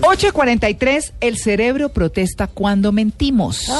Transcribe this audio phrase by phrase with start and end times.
[0.00, 3.70] 8.43, el cerebro protesta cuando mentimos.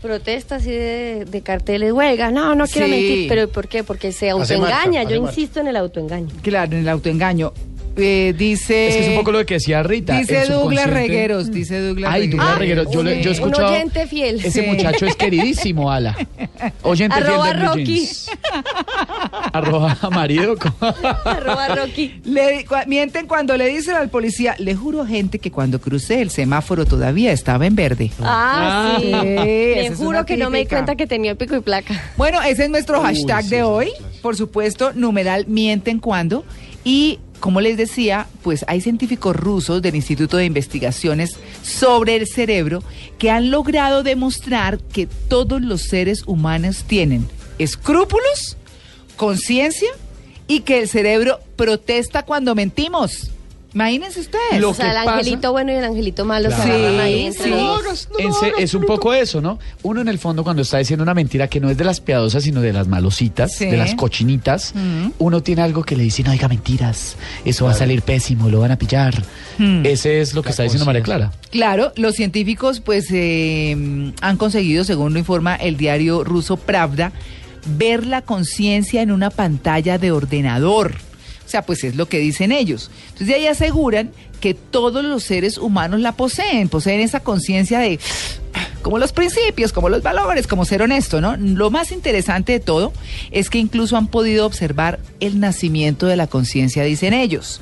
[0.00, 2.92] Protesta así de, de carteles, huelga, no, no quiero Sí.
[2.92, 3.84] mentir, pero ¿por qué?
[3.84, 6.28] Porque se autoengaña, marca, yo hace insisto en el autoengaño.
[6.42, 7.52] Claro, en el autoengaño.
[7.96, 8.88] Eh, dice.
[8.88, 10.18] Es que es un poco lo que decía Rita.
[10.18, 12.86] Dice Douglas Regueros, dice Douglas Ay, Douglas Regueros.
[12.86, 12.94] Regueros.
[12.94, 13.40] Yo, le- yo he sí.
[13.42, 13.72] Un escuchado.
[13.74, 14.36] oyente fiel.
[14.42, 14.66] Ese Sí.
[14.66, 16.16] muchacho es queridísimo, Ala.
[16.82, 17.84] Oyente Arroba fiel de Rocky.
[17.84, 18.30] Jeans.
[19.52, 20.54] Arroba marido.
[21.24, 22.20] Arroba Rocky.
[22.24, 26.30] Le- cua- mienten cuando le dicen al policía, le juro gente que cuando crucé el
[26.30, 28.10] semáforo todavía estaba en verde.
[28.20, 29.08] Ah, sí.
[29.12, 32.00] esa Le juro que no me di cuenta que tenía pico y placa.
[32.16, 33.90] Bueno, ese es nuestro hashtag de hoy.
[34.22, 36.44] Por supuesto, numeral mienten cuando.
[36.84, 42.84] Y como les decía, pues hay científicos rusos del Instituto de Investigaciones sobre el Cerebro
[43.18, 48.56] que han logrado demostrar que todos los seres humanos tienen escrúpulos,
[49.16, 49.90] conciencia
[50.46, 53.32] y que el cerebro protesta cuando mentimos.
[53.74, 54.60] Imagínense ustedes.
[54.60, 56.64] Lo o sea, que el pasa- angelito bueno y el angelito malo Claro.
[56.64, 58.46] Sí, sí.
[58.58, 59.58] es un poco eso, ¿no?
[59.82, 62.42] Uno en el fondo cuando está diciendo una mentira que no es de las piadosas,
[62.44, 63.66] sino de las malositas, Sí.
[63.66, 65.12] de las cochinitas, Mm.
[65.18, 68.60] uno tiene algo que le dice, no diga mentiras, eso va a salir pésimo, lo
[68.60, 69.22] van a pillar.
[69.58, 69.86] Mm.
[69.86, 71.32] Ese es lo que está diciendo María Clara.
[71.50, 77.12] Claro, los científicos pues eh, han conseguido, según lo informa el diario ruso Pravda,
[77.78, 80.96] ver la conciencia en una pantalla de ordenador.
[81.52, 82.90] Sea, pues es lo que dicen ellos.
[83.08, 88.00] Entonces de ahí aseguran que todos los seres humanos la poseen, poseen esa conciencia de
[88.80, 91.36] como los principios, como los valores, como ser honesto, ¿no?
[91.36, 92.94] Lo más interesante de todo
[93.32, 97.60] es que incluso han podido observar el nacimiento de la conciencia, dicen ellos.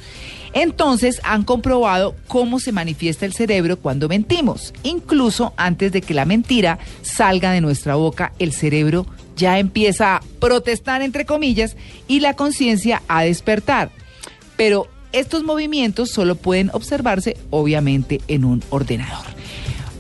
[0.52, 4.72] Entonces han comprobado cómo se manifiesta el cerebro cuando mentimos.
[4.84, 9.04] Incluso antes de que la mentira salga de nuestra boca, el cerebro
[9.40, 13.90] ya empieza a protestar, entre comillas, y la conciencia a despertar.
[14.56, 19.26] Pero estos movimientos solo pueden observarse, obviamente, en un ordenador.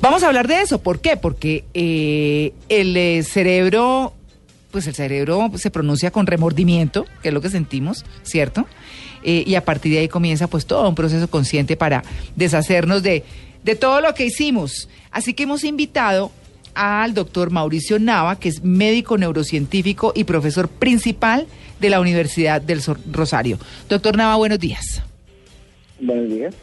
[0.00, 0.80] Vamos a hablar de eso.
[0.80, 1.16] ¿Por qué?
[1.16, 4.14] Porque eh, el eh, cerebro,
[4.70, 8.66] pues el cerebro se pronuncia con remordimiento, que es lo que sentimos, ¿cierto?
[9.22, 12.02] Eh, y a partir de ahí comienza pues todo un proceso consciente para
[12.36, 13.24] deshacernos de,
[13.62, 14.88] de todo lo que hicimos.
[15.10, 16.32] Así que hemos invitado
[16.74, 21.46] al doctor Mauricio Nava, que es médico neurocientífico y profesor principal
[21.80, 23.58] de la Universidad del Rosario.
[23.88, 25.02] Doctor Nava, buenos días.
[26.00, 26.54] Buenos días.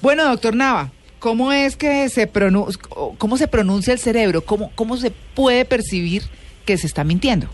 [0.00, 2.80] Bueno, doctor Nava, ¿cómo es que se pronuncia,
[3.18, 4.44] cómo se pronuncia el cerebro?
[4.44, 6.22] ¿Cómo, ¿Cómo se puede percibir
[6.64, 7.48] que se está mintiendo?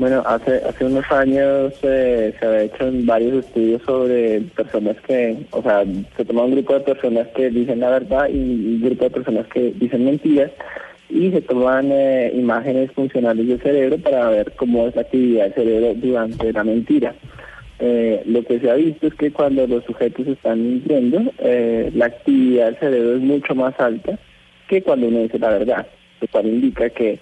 [0.00, 5.62] Bueno, hace hace unos años eh, se había hecho varios estudios sobre personas que, o
[5.62, 5.84] sea,
[6.16, 9.46] se toma un grupo de personas que dicen la verdad y un grupo de personas
[9.48, 10.52] que dicen mentiras
[11.10, 15.54] y se toman eh, imágenes funcionales del cerebro para ver cómo es la actividad del
[15.54, 17.14] cerebro durante la mentira.
[17.78, 22.06] Eh, lo que se ha visto es que cuando los sujetos están mintiendo, eh, la
[22.06, 24.18] actividad del cerebro es mucho más alta
[24.66, 25.86] que cuando uno dice la verdad,
[26.22, 27.18] lo cual indica que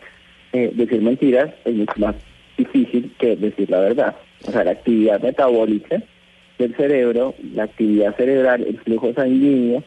[0.53, 2.15] eh, decir mentiras es mucho más
[2.58, 4.16] difícil que decir la verdad.
[4.46, 6.02] O sea, la actividad metabólica
[6.58, 9.82] del cerebro, la actividad cerebral, el flujo sanguíneo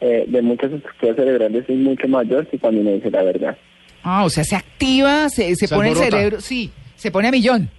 [0.00, 3.56] eh, de muchas estructuras cerebrales es mucho mayor que cuando uno dice la verdad.
[4.02, 7.30] Ah, o sea, se activa, se, se Se pone el cerebro, sí, se pone a
[7.30, 7.70] millón.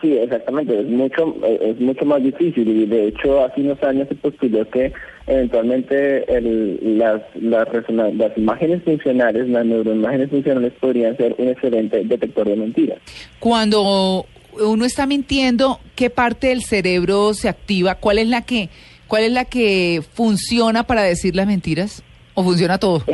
[0.00, 4.06] Sí, exactamente, es mucho eh, es mucho más difícil y de hecho hace unos años
[4.08, 4.92] se postuló que
[5.26, 12.46] eventualmente el, las las, las imágenes funcionales, las neuroimágenes funcionales podrían ser un excelente detector
[12.46, 12.98] de mentiras.
[13.40, 14.26] Cuando
[14.60, 17.94] uno está mintiendo, ¿qué parte del cerebro se activa?
[17.94, 18.68] ¿Cuál es la que,
[19.06, 22.02] cuál es la que funciona para decir las mentiras?
[22.34, 23.02] ¿O funciona todo?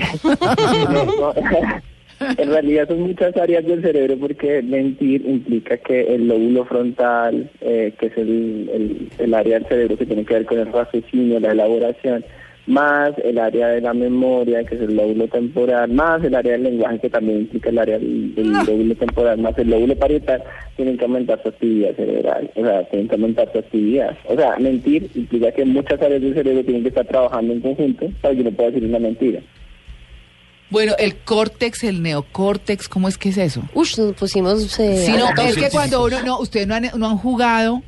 [0.91, 1.35] No, no.
[2.39, 7.93] En realidad son muchas áreas del cerebro porque mentir implica que el lóbulo frontal, eh,
[7.99, 11.41] que es el, el, el área del cerebro que tiene que ver con el raciocinio,
[11.41, 12.25] la elaboración,
[12.67, 16.63] más el área de la memoria, que es el lóbulo temporal, más el área del
[16.65, 20.43] lenguaje, que también implica el área del, del lóbulo temporal, más el lóbulo parietal,
[20.77, 24.17] tienen que aumentar su actividad cerebral, o sea, tienen que aumentar su actividad.
[24.27, 28.09] O sea, mentir implica que muchas áreas del cerebro tienen que estar trabajando en conjunto
[28.21, 29.41] para que no pueda decir una mentira.
[30.73, 33.63] Bueno, el córtex, el neocórtex, ¿cómo es que es eso?
[33.75, 34.79] Ush, nos pusimos...
[34.81, 37.83] eh, Sí, no, es que cuando uno, no, ustedes no han, no han jugado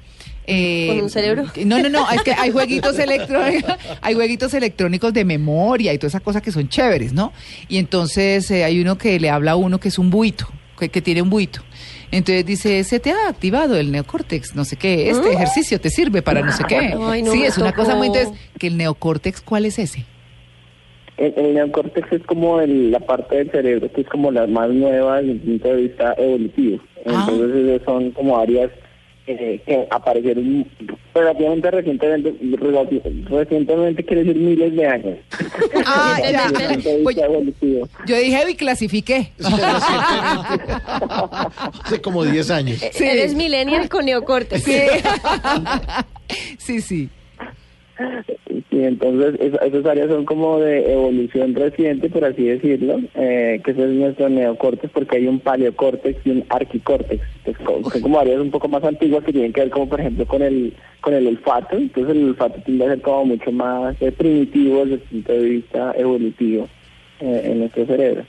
[0.46, 1.44] eh, ¿Con un cerebro?
[1.64, 6.12] No, no, no, es que hay jueguitos electrónicos, hay jueguitos electrónicos de memoria y todas
[6.12, 7.32] esas cosas que son chéveres, ¿no?
[7.68, 10.46] Y entonces eh, hay uno que le habla a uno que es un buito,
[10.78, 11.62] que, que tiene un buito.
[12.10, 16.22] Entonces dice, se te ha activado el neocórtex, no sé qué, este ejercicio te sirve
[16.22, 16.94] para no sé qué.
[17.00, 18.08] Ay, no sí, es una cosa muy...
[18.08, 20.04] Entonces, que el neocórtex, ¿cuál es ese?
[21.16, 24.68] El, el neocórtex es como el- la parte del cerebro que es como la más
[24.70, 26.78] nueva desde el punto de vista evolutivo.
[27.06, 27.26] Ah.
[27.28, 28.70] Entonces esas son como áreas
[29.26, 30.66] eh, que aparecieron
[31.14, 32.34] relativamente recientemente,
[33.30, 35.18] recientemente quiere decir miles de años.
[35.86, 36.46] Ah, ya.
[36.46, 36.52] el
[36.82, 37.16] punto de Pues-.
[38.06, 39.30] Yo dije y clasifiqué.
[41.84, 42.78] Hace como 10 años.
[42.92, 43.04] Sí.
[43.04, 44.64] Eres millennial con neocortes.
[46.58, 46.80] Sí.
[46.80, 47.10] sí, sí.
[48.48, 53.70] Sí, entonces es- esas áreas son como de evolución reciente, por así decirlo, eh, que
[53.70, 58.02] ese es nuestro neocórtex, porque hay un paleocórtex y un arquicórtex, que es co- son
[58.02, 60.72] como áreas un poco más antiguas que tienen que ver como por ejemplo con el
[61.00, 64.94] con el olfato, entonces el olfato tiende a ser como mucho más eh, primitivo desde
[64.94, 66.68] el punto de vista evolutivo
[67.20, 68.24] eh, en nuestro cerebro.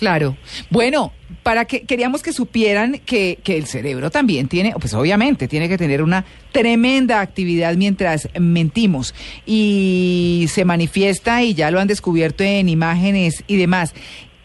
[0.00, 0.34] Claro.
[0.70, 1.12] Bueno,
[1.42, 5.76] para que queríamos que supieran que, que el cerebro también tiene, pues obviamente tiene que
[5.76, 9.14] tener una tremenda actividad mientras mentimos
[9.44, 13.92] y se manifiesta y ya lo han descubierto en imágenes y demás.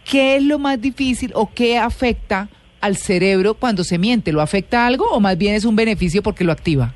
[0.04, 2.50] ¿Qué es lo más difícil o qué afecta
[2.82, 4.34] al cerebro cuando se miente?
[4.34, 6.94] ¿Lo afecta algo o más bien es un beneficio porque lo activa?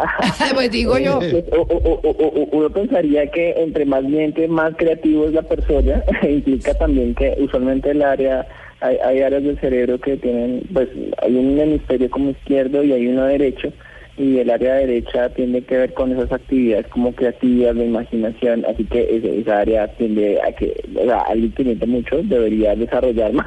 [0.54, 1.18] pues digo yo.
[1.52, 6.02] O- o- o- uno pensaría que entre más miente, más creativo es la persona.
[6.22, 8.46] Implica también que usualmente el área,
[8.80, 10.88] hay, hay áreas del cerebro que tienen, pues
[11.22, 13.72] hay un hemisferio como izquierdo y hay uno derecho.
[14.16, 18.64] Y el área derecha tiene que ver con esas actividades como creativas, de imaginación.
[18.68, 23.32] Así que esa área tiende a que, o sea, alguien que miente mucho debería desarrollar
[23.34, 23.46] más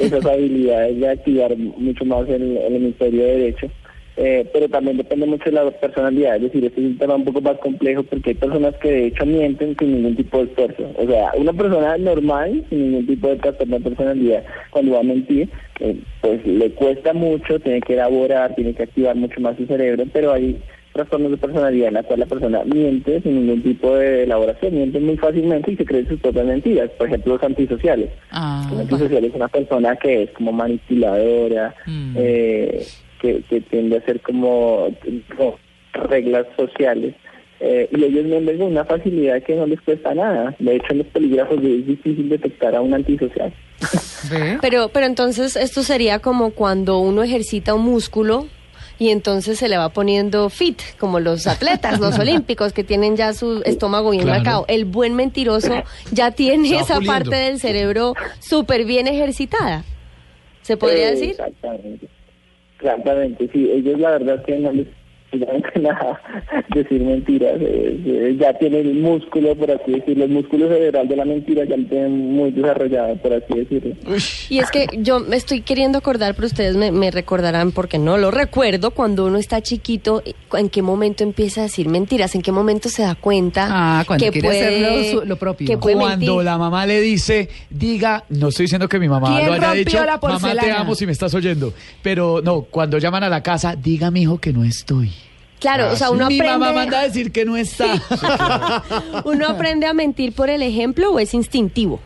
[0.00, 3.68] esas habilidades de activar mucho más el hemisferio derecho.
[4.22, 7.24] Eh, pero también depende mucho de la personalidad, es decir, este es un tema un
[7.24, 10.90] poco más complejo porque hay personas que de hecho mienten sin ningún tipo de esfuerzo.
[10.98, 15.04] O sea, una persona normal, sin ningún tipo de trastorno de personalidad, cuando va a
[15.04, 15.48] mentir,
[15.80, 20.04] eh, pues le cuesta mucho, tiene que elaborar, tiene que activar mucho más su cerebro,
[20.12, 20.60] pero hay
[20.92, 25.00] trastornos de personalidad en la cual la persona miente sin ningún tipo de elaboración, miente
[25.00, 28.10] muy fácilmente y se cree sus propias mentiras, por ejemplo los antisociales.
[28.32, 32.14] Ah, Un antisocial es una persona que es como manipuladora, Mm.
[32.18, 32.84] eh,
[33.20, 34.88] que, que tiende a ser como,
[35.36, 35.58] como
[36.08, 37.14] reglas sociales.
[37.60, 40.54] eh, y ellos mienten con una facilidad que no les cuesta nada.
[40.58, 43.52] De hecho, en los polígrafos es difícil detectar a un antisocial.
[44.60, 48.46] Pero, pero entonces esto sería como cuando uno ejercita un músculo
[48.98, 53.32] y entonces se le va poniendo fit, como los atletas, los olímpicos que tienen ya
[53.32, 54.38] su estómago bien Claro.
[54.38, 54.64] marcado.
[54.68, 55.82] El buen mentiroso
[56.12, 57.30] ya tiene esa puliendo.
[57.30, 59.84] parte del cerebro súper bien ejercitada.
[60.62, 61.30] ¿Se podría Eh, decir?
[61.30, 62.06] Exactamente.
[62.80, 63.70] Exactamente, sí.
[63.70, 64.86] Ellos la verdad que no les
[65.80, 66.20] nada
[66.74, 67.54] decir mentiras.
[67.60, 71.64] eh, eh, ya tienen el músculo, por así decirlo, el músculo cerebral de la mentira
[71.64, 73.94] ya lo tienen muy desarrollado, por así decirlo.
[74.48, 78.18] Y es que yo me estoy queriendo acordar, pero ustedes me, me recordarán porque no
[78.18, 80.22] lo recuerdo, cuando uno está chiquito,
[80.54, 84.24] en qué momento empieza a decir mentiras, en qué momento se da cuenta Ah, cuando
[84.24, 85.66] que quiere puede, hacer lo su- lo propio.
[85.66, 86.44] que puede Cuando mentir.
[86.44, 89.98] la mamá le dice, diga, no estoy diciendo que mi mamá ¿Quién lo haya dicho,
[89.98, 91.72] la mamá te porcelana?" amo si me estás oyendo.
[92.02, 95.10] Pero no, cuando llaman a la casa, diga mi hijo que no estoy.
[95.60, 97.86] Claro, o sea, uno mi aprende, mamá manda a decir que no está.
[99.24, 102.00] uno aprende a mentir por el ejemplo o es instintivo.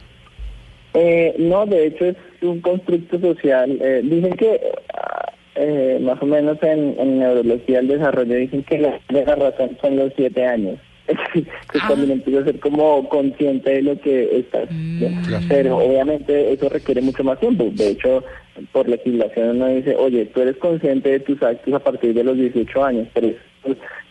[0.95, 3.79] Eh, no, de hecho es un constructo social.
[3.81, 4.61] Eh, dicen que
[4.93, 9.79] ah, eh, más o menos en, en neurología del desarrollo dicen que la, la razón
[9.81, 10.79] son los siete años.
[11.35, 15.39] que cuando uno empieza a ser como consciente de lo que está haciendo.
[15.49, 17.69] Pero obviamente eso requiere mucho más tiempo.
[17.73, 18.25] De hecho,
[18.73, 22.37] por legislación uno dice, oye, tú eres consciente de tus actos a partir de los
[22.37, 23.33] 18 años, pero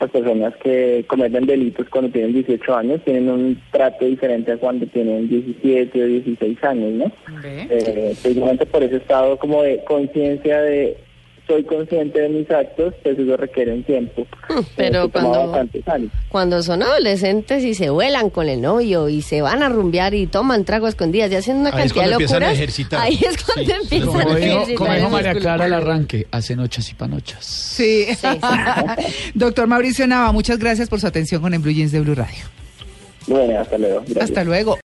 [0.04, 4.86] las personas que cometen delitos cuando tienen 18 años tienen un trato diferente a cuando
[4.88, 7.12] tienen 17 o 16 años, ¿no?
[7.42, 7.68] ¿Ve?
[7.70, 10.98] Eh, precisamente por ese estado como de conciencia de
[11.48, 14.26] soy consciente de mis actos, pues eso requiere un tiempo.
[14.78, 15.30] pero Eh, que toma
[15.84, 16.10] cuando-.
[16.30, 20.26] Cuando son adolescentes y se vuelan con el novio y se van a rumbear y
[20.28, 22.58] toman trago a escondidas y hacen una Ahí es cantidad de cuando empiezan a locuras,
[22.58, 23.02] ejercitar.
[23.02, 25.34] ahí es cuando Sí, empiezan Como a dijo, ejercitar como el dijo María.
[25.36, 27.46] Clara al arranque, hace noches y panochas.
[27.46, 28.06] Sí.
[29.34, 32.44] Doctor Mauricio Nava, muchas gracias por su atención con el Blue Jeans de Blue Radio.
[33.28, 34.02] Bueno, hasta luego.
[34.02, 34.24] Gracias.
[34.30, 34.78] Hasta luego.